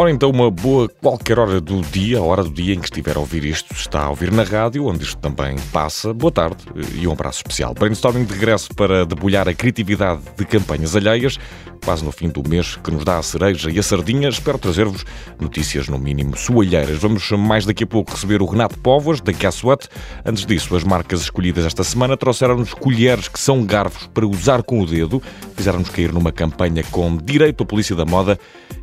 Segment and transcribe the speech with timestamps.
[0.00, 3.18] Ora então, uma boa qualquer hora do dia, a hora do dia em que estiver
[3.18, 6.14] a ouvir isto, está a ouvir na rádio, onde isto também passa.
[6.14, 6.56] Boa tarde
[6.94, 7.74] e um abraço especial.
[7.74, 11.38] Brainstorming de regresso para debulhar a criatividade de campanhas alheias,
[11.84, 14.30] quase no fim do mês que nos dá a cereja e a sardinha.
[14.30, 15.04] Espero trazer-vos
[15.38, 16.96] notícias, no mínimo, soalheiras.
[16.96, 19.86] Vamos mais daqui a pouco receber o Renato Povos, da Guess What.
[20.24, 24.80] Antes disso, as marcas escolhidas esta semana trouxeram-nos colheres que são garfos para usar com
[24.80, 25.22] o dedo,
[25.54, 28.38] fizeram-nos cair numa campanha com direito à polícia da moda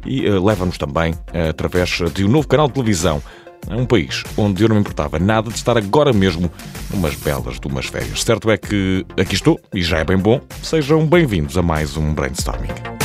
[0.05, 3.21] e uh, leva-nos também uh, através de um novo canal de televisão.
[3.69, 6.49] É um país onde eu não me importava nada de estar agora mesmo
[6.89, 8.23] numas belas de umas férias.
[8.23, 10.39] Certo é que aqui estou e já é bem bom.
[10.61, 12.96] Sejam bem-vindos a mais um Brainstorming.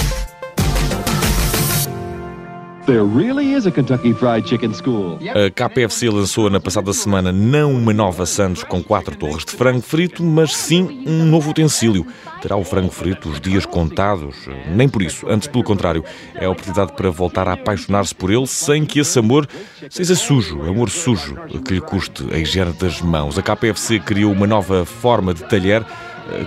[5.31, 9.81] A KPFC lançou na passada semana não uma nova Santos com quatro torres de frango
[9.81, 12.05] frito, mas sim um novo utensílio.
[12.41, 14.49] Terá o frango frito os dias contados?
[14.75, 15.29] Nem por isso.
[15.29, 19.17] Antes, pelo contrário, é a oportunidade para voltar a apaixonar-se por ele sem que esse
[19.17, 19.47] amor
[19.89, 23.39] seja sujo, amor sujo, que lhe custe a higiene das mãos.
[23.39, 25.87] A KPFC criou uma nova forma de talher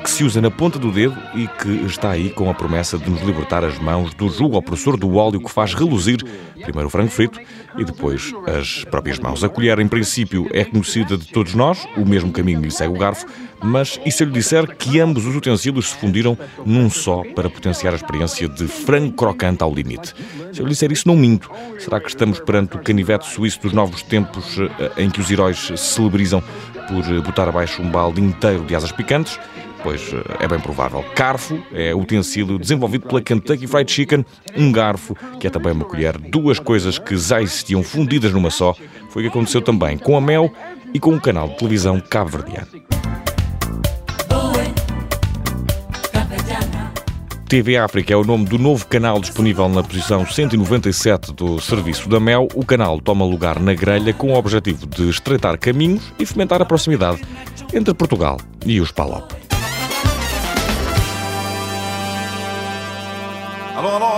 [0.04, 3.10] que se usa na ponta do dedo e que está aí com a promessa de
[3.10, 6.24] nos libertar as mãos do jugo opressor do óleo que faz reluzir
[6.62, 7.40] primeiro o frango frito
[7.78, 9.44] e depois as próprias mãos.
[9.44, 12.98] A colher, em princípio, é conhecida de todos nós, o mesmo caminho lhe segue o
[12.98, 13.26] garfo,
[13.62, 17.50] mas e se eu lhe disser que ambos os utensílios se fundiram num só para
[17.50, 20.14] potenciar a experiência de frango crocante ao limite?
[20.52, 21.50] Se eu lhe disser isso, não minto.
[21.80, 25.58] Será que estamos perante o canivete suíço dos novos tempos eh, em que os heróis
[25.58, 26.44] se celebrizam
[26.88, 29.40] por botar abaixo um balde inteiro de asas picantes?
[29.84, 31.04] Pois eh, é bem provável.
[31.16, 34.26] Carfo é utensílio desenvolvido pela Kentucky Fried Chicken,
[34.58, 38.74] um garfo, que é também uma colher, duas coisas que já existiam fundidas numa só.
[39.10, 40.52] Foi o que aconteceu também com a Mel
[40.94, 42.85] e com o canal de televisão cabo-verdiano.
[47.48, 52.20] TV África é o nome do novo canal disponível na posição 197 do serviço da
[52.20, 52.48] Mel.
[52.56, 56.66] O canal toma lugar na grelha com o objetivo de estreitar caminhos e fomentar a
[56.66, 57.22] proximidade
[57.72, 59.32] entre Portugal e os PALOP.
[63.76, 64.15] Alô, alô,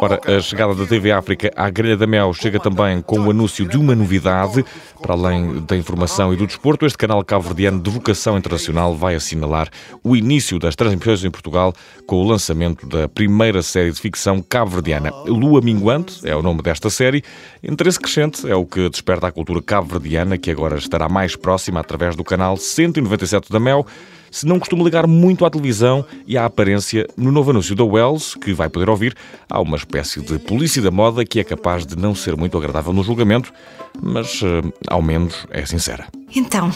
[0.00, 3.66] Ora, a chegada da TV África à Grelha da Mel chega também com o anúncio
[3.66, 4.64] de uma novidade.
[5.00, 9.68] Para além da informação e do desporto, este canal cabo-verdiano de vocação internacional vai assinalar
[10.04, 11.72] o início das transmissões em Portugal
[12.06, 15.10] com o lançamento da primeira série de ficção cabo-verdiana.
[15.26, 17.24] Lua Minguante é o nome desta série.
[17.62, 22.14] Interesse crescente é o que desperta a cultura cabo-verdiana, que agora estará mais próxima através
[22.16, 23.86] do canal 197 da Mel
[24.30, 28.34] se não costuma ligar muito à televisão e à aparência, no novo anúncio da Wells,
[28.34, 29.16] que vai poder ouvir,
[29.48, 32.92] há uma espécie de polícia da moda que é capaz de não ser muito agradável
[32.92, 33.52] no julgamento,
[34.00, 36.06] mas uh, ao menos é sincera.
[36.34, 36.72] Então,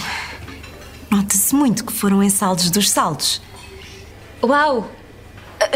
[1.11, 3.41] nota-se muito que foram em saldos dos saldos.
[4.43, 4.91] Uau!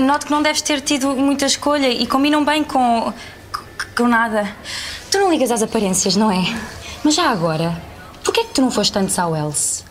[0.02, 3.12] Noto que não deves ter tido muita escolha e combinam bem com.
[3.96, 4.54] com nada.
[5.10, 6.44] Tu não ligas às aparências, não é?
[7.02, 7.80] Mas já agora,
[8.22, 9.87] por que é que tu não foste antes à Wells?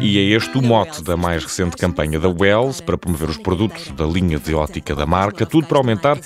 [0.00, 3.88] E é este o mote da mais recente campanha da Wells para promover os produtos
[3.92, 6.18] da linha de ótica da marca, tudo para aumentar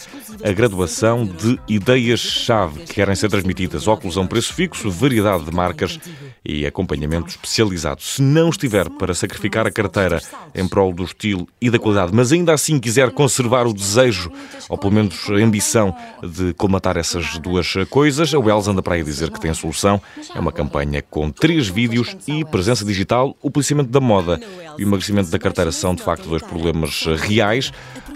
[0.42, 3.86] a graduação de ideias-chave que querem ser transmitidas.
[3.86, 5.98] Um preço fixo, variedade de marcas
[6.44, 8.00] e acompanhamento especializado.
[8.02, 10.22] Se não estiver para sacrificar a carteira
[10.54, 14.30] em prol do estilo e da qualidade, mas ainda assim quiser conservar o desejo,
[14.68, 19.02] ou pelo menos a ambição de colmatar essas duas coisas, a Wells anda para aí
[19.02, 20.00] dizer que tem a solução.
[20.34, 24.38] É uma campanha com três vídeos e presença digital, o policiamento da moda
[24.76, 27.72] e o emagrecimento da carteira são de facto dois problemas reais.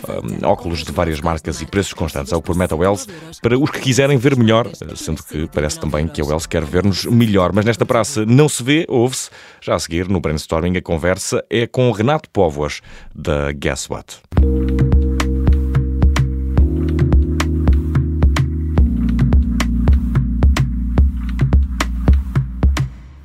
[0.07, 3.07] Um, óculos de várias marcas e preços constantes, é o que promete a Wells,
[3.43, 7.05] para os que quiserem ver melhor, sendo que parece também que a Wells quer ver-nos
[7.05, 7.53] melhor.
[7.53, 9.31] Mas nesta praça não se vê, ouve-se.
[9.61, 12.81] Já a seguir, no brainstorming, a conversa é com Renato Póvoas,
[13.15, 15.00] da Guess What.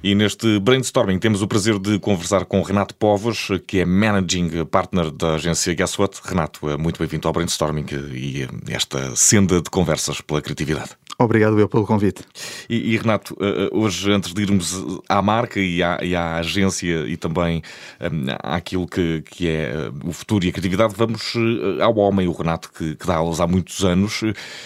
[0.06, 5.10] E neste brainstorming temos o prazer de conversar com Renato Povos, que é Managing Partner
[5.10, 6.22] da agência Guess What.
[6.24, 10.92] Renato, muito bem-vindo ao brainstorming e esta senda de conversas pela criatividade.
[11.18, 12.24] Obrigado eu pelo convite.
[12.70, 16.36] E, e, Renato, eh, eh, hoje antes de irmos à marca e à, e à
[16.38, 17.62] agência e também
[18.02, 21.34] um, àquilo que, que é eh, o futuro e a criatividade, vamos
[21.82, 24.24] ao homem, o Renato, que, que dá aulas há muitos anos.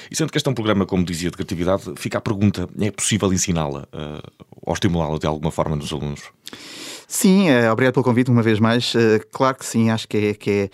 [0.09, 2.89] E sendo que este é um programa, como dizia, de criatividade, fica a pergunta, é
[2.89, 6.21] possível ensiná-la uh, ou estimulá-la de alguma forma nos alunos?
[7.07, 8.93] Sim, obrigado pelo convite uma vez mais.
[9.31, 10.69] claro que sim, acho que é, que é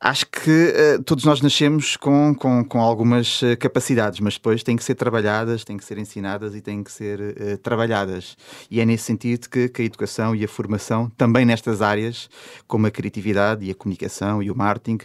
[0.00, 4.76] Acho que uh, todos nós nascemos com, com, com algumas uh, capacidades, mas depois têm
[4.76, 8.36] que ser trabalhadas, têm que ser ensinadas e têm que ser uh, trabalhadas.
[8.70, 12.28] E é nesse sentido que, que, a educação e a formação, também nestas áreas,
[12.66, 14.98] como a criatividade e a comunicação e o marketing,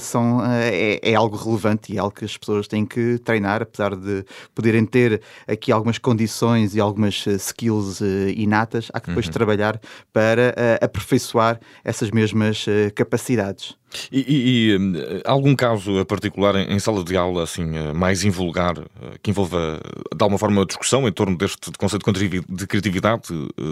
[0.00, 3.96] são, é, é, algo relevante e é algo que as pessoas têm que treinar, apesar
[3.96, 4.24] de
[4.54, 8.00] poderem ter aqui algumas condições e algumas skills
[8.36, 9.32] inatas, há que depois uhum.
[9.32, 9.80] trabalhar
[10.12, 12.64] para aperfeiçoar essas mesmas
[12.94, 13.76] capacidades.
[14.10, 18.24] E, e, e, eh, algum caso particular em, em, sala de aula assim eh, mais
[18.24, 19.80] invulgar eh, que envolva
[20.14, 23.22] de alguma forma a discussão em torno deste conceito de criatividade?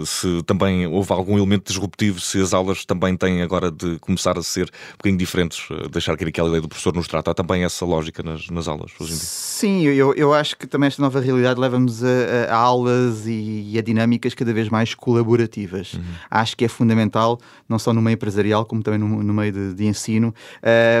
[0.05, 4.43] Se também houve algum elemento disruptivo, se as aulas também têm agora de começar a
[4.43, 7.85] ser um bocadinho diferentes, deixar que aquela ideia do professor nos trata, há também essa
[7.85, 9.25] lógica nas, nas aulas hoje em dia?
[9.25, 12.07] Sim, eu, eu acho que também esta nova realidade leva-nos a,
[12.49, 15.93] a, aulas e, e, a dinâmicas cada vez mais colaborativas.
[15.93, 16.01] Uhum.
[16.29, 19.73] Acho que é fundamental, não só no meio empresarial, como também no, no meio de,
[19.73, 20.33] de ensino ensino,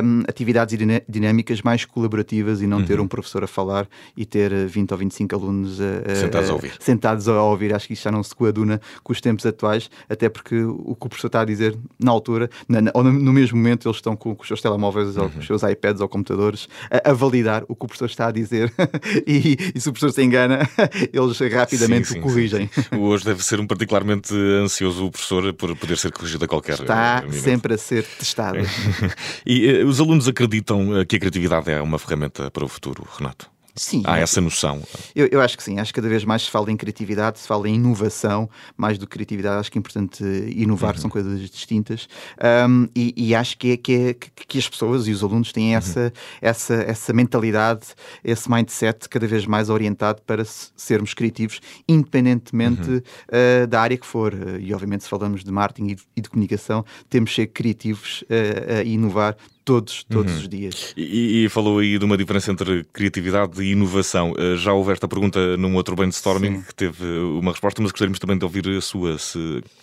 [0.03, 0.77] um, atividades
[1.07, 2.85] dinâmicas mais colaborativas e não uhum.
[2.85, 6.53] ter um professor a falar e ter 20 ou 25 alunos a, a, sentados a
[6.53, 6.73] ouvir.
[6.79, 7.73] Sentados a ouvir.
[7.73, 11.05] Acho que isto já não se coaduna com os tempos atuais, até porque o que
[11.05, 14.15] o professor está a dizer na altura, na, na, ou no mesmo momento, eles estão
[14.15, 15.23] com, com os seus telemóveis uhum.
[15.23, 18.27] ou com os seus iPads ou computadores a, a, validar o que o professor está
[18.27, 18.71] a dizer
[19.27, 20.59] e, e, se o professor se engana,
[21.11, 22.69] eles rapidamente sim, sim, o corrigem.
[22.73, 26.79] Sim, Hoje deve ser um particularmente ansioso o professor por poder ser corrigido a qualquer
[26.79, 28.59] Está sempre a ser testado.
[29.45, 33.07] e uh, os alunos acreditam eh, que a criatividade é uma ferramenta para o futuro,
[33.17, 33.50] Renato?
[33.75, 34.03] Sim.
[34.05, 34.81] Há essa noção?
[35.15, 35.79] Eu, eu, acho que sim.
[35.79, 39.07] Acho que cada vez mais se fala em criatividade, se fala em inovação, mais do
[39.07, 39.59] que criatividade.
[39.59, 40.23] Acho que é importante
[40.55, 41.01] inovar, uhum.
[41.01, 42.07] são coisas distintas.
[42.69, 45.71] Um, e, e, acho que, é, que, é, que, as pessoas e os alunos têm
[45.71, 45.77] uhum.
[45.77, 47.87] essa, essa, essa mentalidade,
[48.23, 52.97] esse mindset cada vez mais orientado para sermos criativos, independentemente uhum.
[52.97, 54.33] uh, da área que for.
[54.59, 58.83] E, obviamente, se falamos de marketing e de, comunicação, temos que ser criativos uh, a
[58.83, 60.39] inovar todos, todos uhum.
[60.39, 60.93] os dias.
[60.97, 64.31] E, e, falou aí de uma diferença entre criatividade e inovação.
[64.31, 66.61] Uh, já houve esta pergunta num outro brainstorming Sim.
[66.61, 69.17] que teve uma resposta, mas gostaríamos também de ouvir a sua.
[69.17, 69.37] Se,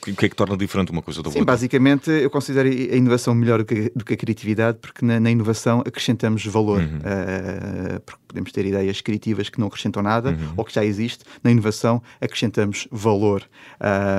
[0.06, 1.52] o que é que torna diferente uma coisa da Sim, outra?
[1.52, 5.30] basicamente eu considero a inovação melhor do que, do que a criatividade, porque na, na
[5.30, 6.80] inovação acrescentamos valor.
[6.80, 6.98] Uhum.
[6.98, 10.54] Uh, podemos ter ideias criativas que não acrescentam nada uhum.
[10.56, 11.24] ou que já existe.
[11.42, 13.42] Na inovação acrescentamos valor,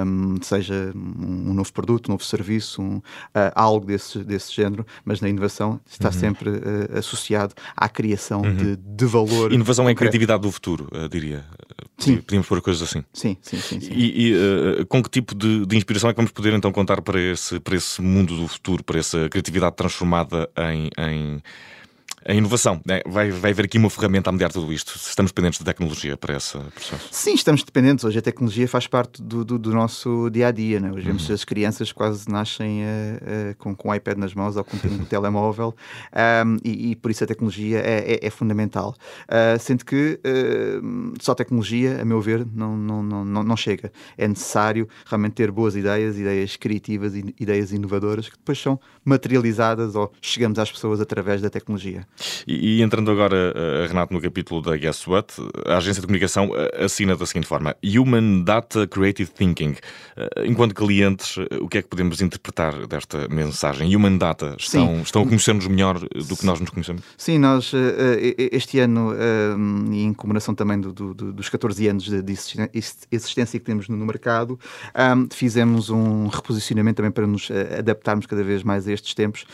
[0.06, 3.02] um, seja um novo produto, um novo serviço, um, uh,
[3.56, 6.14] algo desse, desse género, mas na inovação está uhum.
[6.14, 8.56] sempre uh, associado à criação uhum.
[8.56, 9.54] de, de, valor.
[9.54, 11.46] Inovação é a criatividade do futuro, uh, diria.
[11.98, 12.18] Sim.
[12.18, 13.04] Podíamos pôr coisas assim.
[13.14, 13.80] Sim, sim, sim.
[13.82, 13.92] sim.
[13.94, 17.20] E, e com que tipo de, de, inspiração é que vamos poder então contar para
[17.20, 21.44] esse, para esse mundo do futuro, para essa criatividade transformada em, em
[22.30, 22.80] a inovação.
[22.86, 23.02] Né?
[23.08, 24.96] Vai, vai haver aqui uma ferramenta a mediar tudo isto.
[24.96, 27.08] Estamos dependentes de tecnologia para esse processo.
[27.12, 28.06] Sim, estamos dependentes.
[28.06, 30.80] Hoje a tecnologia faz parte do, do, do nosso dia a dia.
[30.80, 30.92] Né?
[30.92, 31.34] Hoje vemos uhum.
[31.34, 35.06] as crianças quase nascem uh, uh, com, com o iPad nas mãos ou com o
[35.10, 35.76] telemóvel
[36.46, 38.96] um, e, e, por isso a tecnologia é, é, é fundamental.
[39.24, 40.20] Uh, sendo que
[41.20, 43.92] só tecnologia, a meu ver, não, não, não, não chega.
[44.18, 50.12] É necessário realmente ter boas ideias, ideias criativas, ideias inovadoras que depois são materializadas ou
[50.22, 52.06] chegamos às pessoas através da tecnologia.
[52.48, 55.34] E, e, entrando agora, uh, Renato, no capítulo da Guess What,
[55.66, 59.76] a agência de comunicação uh, assina da seguinte forma: Human Data Creative Thinking.
[60.18, 63.96] Uh, enquanto clientes, o que é que podemos interpretar desta mensagem?
[63.96, 67.04] Human Data estão, estão a conhecer-nos melhor do que nós nos conhecemos?
[67.18, 67.72] Sim, nós
[68.52, 69.14] este ano,
[69.92, 72.34] em comemoração também do, do, dos 14 anos de
[73.12, 74.60] existência que temos no mercado,
[75.32, 79.46] fizemos um reposicionamento também para nos adaptarmos cada vez mais a estes tempos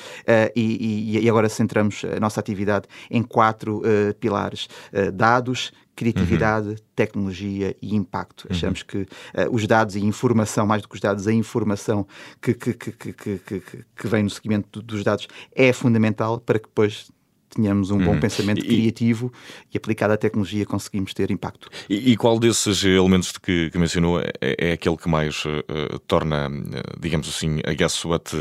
[0.55, 6.75] e, e agora centramos a nossa atividade em quatro uh, pilares: uh, dados, criatividade, uhum.
[6.95, 8.45] tecnologia e impacto.
[8.45, 8.55] Uhum.
[8.55, 9.07] Achamos que uh,
[9.51, 12.05] os dados e informação, mais do que os dados, a informação
[12.41, 13.61] que, que, que, que, que,
[13.95, 17.09] que vem no seguimento dos dados é fundamental para que depois
[17.55, 18.19] tenhamos um bom uhum.
[18.19, 19.31] pensamento e, criativo
[19.73, 21.69] e aplicado à tecnologia conseguimos ter impacto.
[21.89, 26.49] E, e qual desses elementos que, que mencionou é, é, aquele que mais uh, torna,
[26.99, 28.35] digamos assim, a Guess What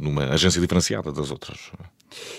[0.00, 1.72] numa agência diferenciada das outras?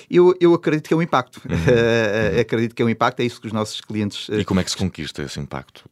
[0.10, 1.42] Eu, eu acredito que é um impacto.
[1.50, 1.56] Uhum.
[1.56, 2.40] uhum.
[2.40, 4.28] acredito que é um impacto, é isso que os nossos clientes.
[4.30, 5.86] E como é que se conquista esse impacto?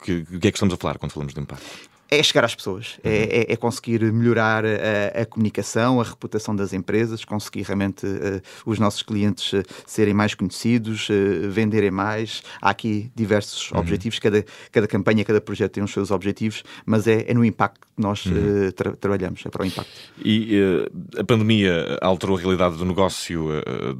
[0.00, 1.64] O que, que é que estamos a falar quando falamos de impacto?
[2.10, 3.14] É chegar às pessoas, é, uhum.
[3.14, 8.78] é, é, conseguir melhorar a, a, comunicação, a reputação das empresas, conseguir realmente uh, os
[8.78, 12.42] nossos clientes uh, serem mais conhecidos, uh, venderem mais.
[12.60, 13.80] Há aqui diversos uhum.
[13.80, 17.80] objetivos, cada, cada campanha, cada projeto tem os seus objetivos, mas é, é no impacto
[17.80, 18.70] que nós uhum.
[18.74, 19.90] tra trabalhamos, é para o impacto.
[20.24, 20.60] E
[21.18, 23.50] a pandemia alterou a realidade do negócio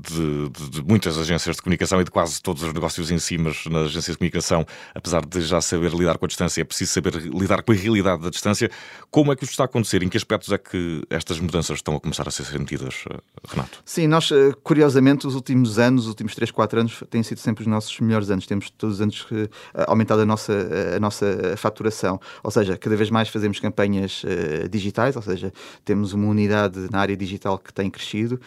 [0.01, 3.39] de, de, de, muitas agências de comunicação e de quase todos os negócios em si,
[3.39, 6.93] mas nas agências de comunicação, apesar de já saber lidar com a distância, é preciso
[6.93, 8.71] saber lidar com a realidade realidade da distância.
[9.11, 10.03] Como é que isto está a acontecer?
[10.03, 13.17] Em que aspectos é que estas mudanças estão a começar a ser sentidas, eh,
[13.49, 13.83] Renato?
[13.85, 17.63] Sim, nós, eh, curiosamente, os últimos anos, os últimos 3, 4 anos, têm sido sempre
[17.63, 18.47] os nossos melhores anos.
[18.47, 19.49] Temos todos os anos eh,
[19.87, 20.53] aumentado a nossa,
[20.97, 22.21] a nossa faturação.
[22.43, 24.23] Ou seja, cada vez mais fazemos campanhas
[24.71, 25.53] digitais, ou seja,
[25.85, 28.41] temos uma unidade na área digital que tem crescido.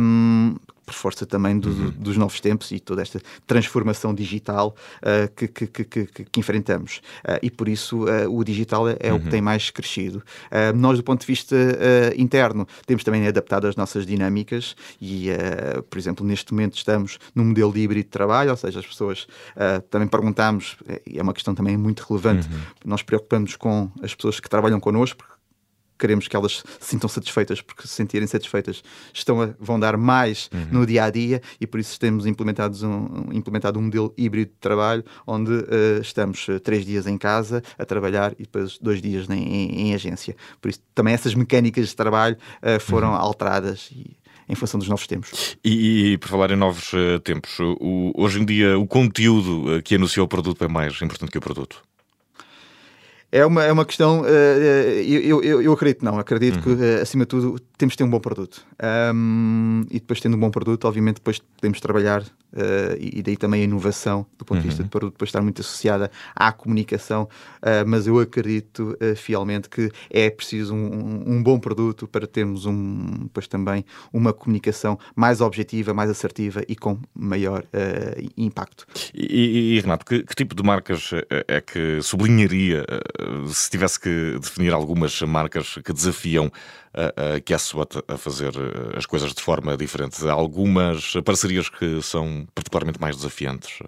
[0.00, 0.56] Um,
[0.88, 1.90] por força também do, uhum.
[1.90, 7.02] dos novos tempos e toda esta transformação digital uh, que, que, que, que, enfrentamos.
[7.22, 9.16] Uh, e por isso uh, o digital é, é uhum.
[9.16, 9.30] o que uhum.
[9.30, 10.22] tem mais crescido.
[10.74, 11.56] nós, do ponto de vista
[12.16, 15.28] interno, temos também adaptado as nossas dinâmicas e,
[15.90, 19.26] por exemplo, neste momento estamos num modelo de híbrido de trabalho, ou seja, as pessoas
[19.90, 20.76] também perguntamos,
[21.06, 22.60] e é uma questão também muito relevante, uhum.
[22.84, 25.24] nós preocupamos com as pessoas que trabalham connosco,
[25.98, 30.48] queremos que elas se sintam satisfeitas, porque se sentirem satisfeitas estão a, vão dar mais
[30.52, 30.80] uhum.
[30.80, 34.58] no dia a dia e por isso temos implementados um, implementado um modelo híbrido de
[34.58, 39.28] trabalho onde uh, estamos uh, três dias em casa a trabalhar e depois dois dias
[39.28, 40.36] em, em, em agência.
[40.60, 43.16] Por isso também essas mecânicas de trabalho uh, foram uhum.
[43.16, 44.16] alteradas e
[44.50, 45.58] em função dos novos tempos.
[45.62, 49.94] E, e por falar em novos uh, tempos, o, hoje em dia o conteúdo que
[49.94, 51.82] anunciou o produto é mais importante que o produto?
[53.30, 56.76] É uma, é uma questão, uh, eu, eu, eu acredito não, acredito uhum.
[56.76, 58.66] que, uh, acima de tudo, temos de ter um bom produto.
[59.14, 63.60] Um, e depois, tendo um bom produto, obviamente, depois podemos trabalhar, uh, e, daí também
[63.62, 64.86] a inovação, do ponto de vista uhum.
[64.86, 67.28] de produto, depois estar muito associada à comunicação.
[67.86, 73.46] mas eu acredito fielmente que é preciso um, um, bom produto para termos um, depois
[73.46, 77.64] também uma comunicação mais objetiva, mais assertiva e com maior
[78.36, 78.86] impacto.
[79.14, 81.10] E, e Renato, que, que, tipo de marcas
[81.46, 82.84] é que sublinharia?
[83.46, 86.50] se tivesse que definir algumas marcas que desafiam
[86.94, 92.00] a, a Guesswhat a fazer eh, as coisas de forma diferente, há algumas parcerias que
[92.02, 93.80] são particularmente mais desafiantes?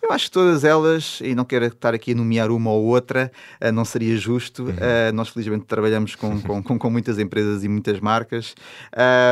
[0.00, 3.32] Eu acho que todas elas, e não quero estar aqui a nomear uma ou outra,
[3.60, 4.64] eh, não seria justo.
[4.64, 4.70] Uhum.
[4.70, 8.54] Uh, nós, felizmente, trabalhamos com, com, com, com, muitas empresas e muitas marcas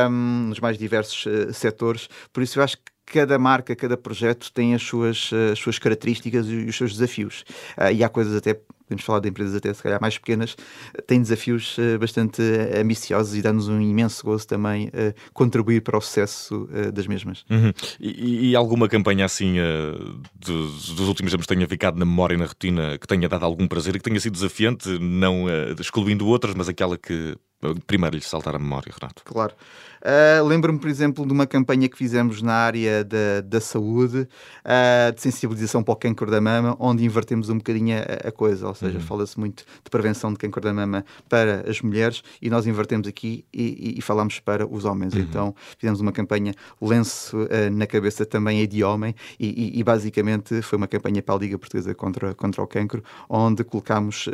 [0.09, 4.51] um, nos mais diversos uh, setores, por isso eu acho que cada marca, cada projeto
[4.51, 7.45] tem as suas, as suas características e os seus desafios.
[7.77, 10.55] Uh, e há coisas até podemos falar de empresas até se calhar mais pequenas,
[11.07, 15.97] têm desafios uh, bastante uh, ambiciosos e dá-nos um imenso gozo também uh, contribuir para
[15.97, 17.43] o sucesso das mesmas.
[17.49, 17.71] Uhum.
[17.99, 19.55] E, e, alguma campanha assim
[20.35, 23.67] dos, dos, últimos anos tenha ficado na memória e na rotina que tenha dado algum
[23.67, 25.45] prazer e que tenha sido desafiante, não
[25.79, 27.35] excluindo outras, mas aquela que
[27.87, 29.23] primeiro lhe saltar a memória, Renato?
[29.23, 29.53] Claro.
[30.01, 34.27] Uh, Lembro-me, por exemplo, de uma campanha que fizemos na área da, da saúde,
[34.63, 38.67] uh, de sensibilização para o câncer da mama, onde invertemos um bocadinho a, a coisa,
[38.67, 39.03] ou seja, uhum.
[39.03, 43.45] fala-se muito de prevenção de câncer da mama para as mulheres e nós invertemos aqui
[43.53, 45.13] e, e, e falamos para os homens.
[45.13, 45.21] Uhum.
[45.21, 50.61] Então fizemos uma campanha lenço uh, na cabeça também é de homem e, e, basicamente
[50.61, 54.29] foi uma campanha para a Liga Portuguesa contra, contra o cancro, onde colocámos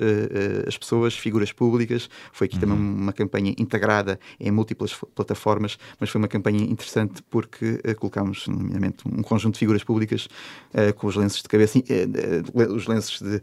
[0.67, 2.61] as pessoas, figuras públicas, foi aqui uhum.
[2.61, 5.61] também uma campanha integrada em múltiplas plataformas
[5.99, 10.27] mas, foi uma campanha interessante porque uh, colocámos, nomeadamente, um conjunto de figuras públicas
[10.73, 13.41] uh, com os lenços de cabeça, uh, os lenços de,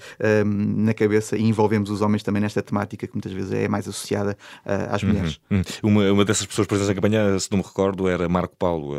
[0.88, 4.36] na cabeça e envolvemos os homens também nesta temática que muitas vezes é mais associada
[4.64, 5.40] às uhum, mulheres.
[5.50, 5.62] Uhum.
[5.82, 8.94] Uma, uma dessas pessoas presentes na campanha, se não me recordo, era Marco Paulo.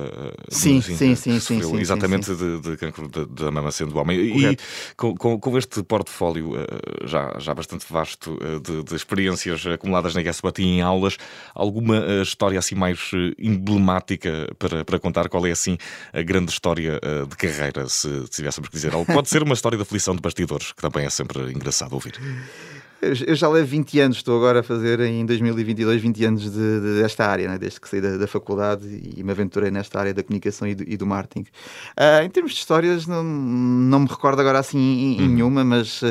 [0.49, 2.61] sim, sim, sim, sim, sim, Exatamente sim, sim.
[2.61, 4.31] de, de cancro da mama sendo homem.
[4.31, 4.63] Correto.
[4.63, 6.53] E com, com, com, este portfólio
[7.05, 11.17] já, já bastante vasto de, de experiências acumuladas na Guess e em aulas,
[11.53, 15.77] alguma história assim mais emblemática para, para contar qual é assim
[16.13, 19.11] a grande história uh, de carreira, se, se tivéssemos que dizer algo.
[19.11, 22.13] Pode ser uma história de aflição de bastidores, que também é sempre engraçado ouvir.
[23.01, 27.01] Eu já levo 20 anos, estou agora a fazer em 2022 20 anos de, de,
[27.01, 27.57] desta área, né?
[27.57, 30.83] desde que saí da, da, faculdade e me aventurei nesta área da comunicação e do,
[30.85, 31.47] e do marketing.
[31.97, 35.27] Uh, em termos de histórias, não, não me recordo agora assim em, uhum.
[35.27, 36.01] nenhuma, mas,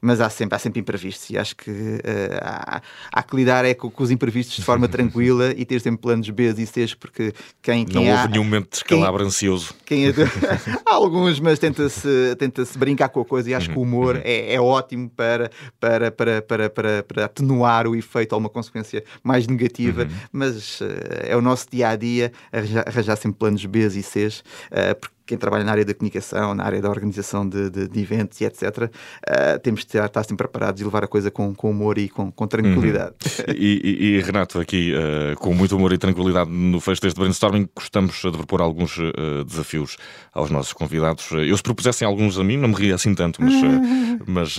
[0.00, 2.80] mas há, sempre, há sempre imprevistos e acho que uh, há,
[3.12, 6.30] há, que lidar é com, com, os imprevistos de forma tranquila e ter sempre planos
[6.30, 9.74] B e C, porque quem, quem Não há, houve nenhum momento de escalabro quem, ansioso.
[9.84, 10.12] Quem, há
[10.94, 13.74] alguns, mas tenta-se tenta -se brincar com a coisa e acho uhum.
[13.74, 14.22] que o humor uhum.
[14.24, 15.50] é, é ótimo para,
[15.80, 20.10] para, para para, para, para, atenuar o efeito ou uma consequência mais negativa, uhum.
[20.32, 20.86] mas uh,
[21.22, 25.15] é o nosso dia a dia arranjar, arranjar sempre planos B e C, uh, porque
[25.26, 28.44] quem trabalha na área da comunicação, na área da organização de, de, de eventos e
[28.44, 28.90] etc., uh,
[29.26, 32.08] eh, temos de estar, estar sempre preparados e levar a coisa com, com humor e
[32.08, 33.14] com, com tranquilidade.
[33.24, 33.54] Uhum.
[33.54, 37.68] E, e, e, Renato, aqui uh, com muito humor e tranquilidade no fecho deste brainstorming,
[37.74, 39.96] gostamos de propor alguns uh, desafios
[40.32, 41.30] aos nossos convidados.
[41.32, 43.54] Eu, se propusessem alguns a mim, não me ria assim tanto, mas,
[44.26, 44.58] mas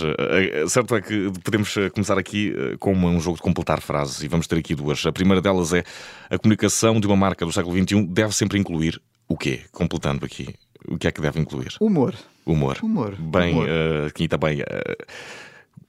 [0.70, 4.58] certo é que podemos começar aqui com um jogo de completar frases e vamos ter
[4.58, 5.04] aqui duas.
[5.06, 5.82] A primeira delas é
[6.28, 9.60] a comunicação de uma marca do século XXI deve sempre incluir o quê?
[9.70, 10.54] Completando aqui,
[10.86, 11.74] o que é que deve incluir?
[11.80, 12.14] Humor.
[12.46, 12.78] Humor.
[12.82, 13.14] Humor.
[13.16, 13.68] Bem, Humor.
[13.68, 14.60] Uh, aqui também.
[14.60, 14.64] Uh,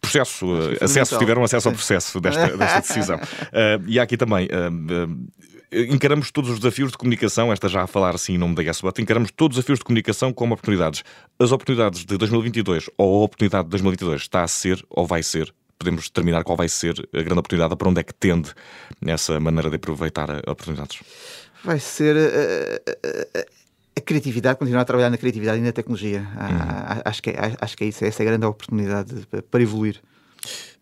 [0.02, 3.18] processo, uh, acesso, tiveram acesso ao processo desta, desta decisão.
[3.18, 4.48] Uh, e há aqui também.
[5.72, 9.00] Encaramos todos os desafios de comunicação, esta já a falar assim em nome da Guessbot,
[9.00, 11.04] encaramos todos os desafios de comunicação como oportunidades.
[11.38, 15.54] As oportunidades de 2022 ou a oportunidade de 2022 está a ser ou vai ser
[15.80, 18.52] podemos determinar qual vai ser a grande oportunidade, para onde é que tende
[19.02, 21.00] nessa maneira de aproveitar oportunidades?
[21.64, 23.46] Vai ser a, a,
[23.98, 26.20] a criatividade, continuar a trabalhar na criatividade e na tecnologia.
[26.20, 27.02] Uhum.
[27.06, 30.02] Acho, que é, acho que é isso, essa é a grande oportunidade para evoluir.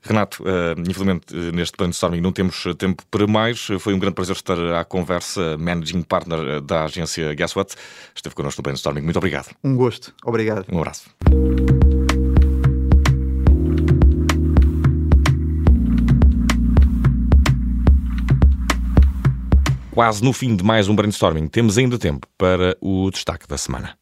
[0.01, 0.43] Renato,
[0.87, 3.67] infelizmente neste brainstorming não temos tempo para mais.
[3.79, 7.75] Foi um grande prazer estar à conversa, managing partner da agência Guess What.
[8.15, 9.01] Esteve connosco no brainstorming.
[9.01, 9.49] Muito obrigado.
[9.63, 10.13] Um gosto.
[10.23, 10.65] Obrigado.
[10.71, 11.09] Um abraço.
[19.97, 23.97] Quase no fim de mais um brainstorming, temos ainda tempo para o destaque da semana.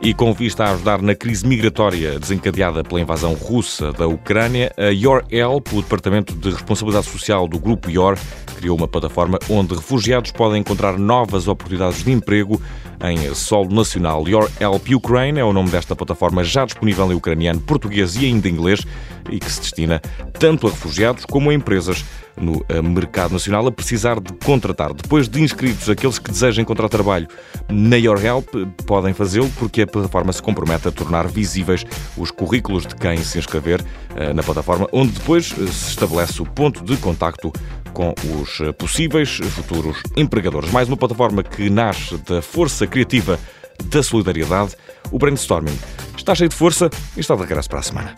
[0.00, 4.90] E com vista a ajudar na crise migratória desencadeada pela invasão russa da Ucrânia, a
[4.90, 8.16] Your Help, o Departamento de Responsabilidade Social do Grupo Your,
[8.56, 12.62] criou uma plataforma onde refugiados podem encontrar novas oportunidades de emprego
[13.00, 14.28] em solo nacional.
[14.28, 18.48] Your Help Ukraine é o nome desta plataforma já disponível em ucraniano, português e ainda
[18.48, 18.86] inglês
[19.28, 20.00] e que se destina
[20.38, 22.04] tanto a refugiados como a empresas
[22.36, 24.92] no eh, mercado nacional a precisar de contratar.
[24.94, 27.28] Depois de inscritos, aqueles que desejam encontrar trabalho
[27.68, 28.48] na Your Help
[28.86, 31.84] podem fazê-lo porque a plataforma se compromete a tornar visíveis
[32.16, 33.84] os currículos de quem se inscrever
[34.16, 37.52] eh, na plataforma, onde depois eh, se estabelece o ponto de contacto
[37.92, 40.70] com os possíveis futuros empregadores.
[40.70, 43.38] Mais uma plataforma que nasce da força criativa
[43.84, 44.76] da solidariedade.
[45.10, 45.78] O brainstorming
[46.16, 48.14] está cheio de força e está de regresso para a semana.